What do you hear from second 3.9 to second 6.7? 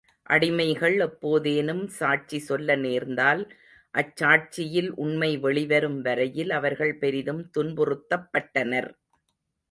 அச்சாட்சியில் உண்மை வெளிவரும் வரையில்